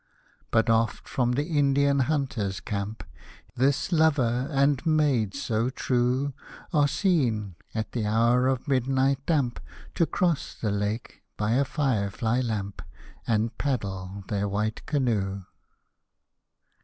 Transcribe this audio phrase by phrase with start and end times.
[0.49, 3.03] But oft, from the Indian hunter's camp,
[3.55, 6.33] This lover and maid so true
[6.73, 9.59] Are seen, at the hour of midnight damp,
[9.93, 12.81] To cross the Lake by a fire fly lamp,
[13.27, 15.43] And paddle their white canoe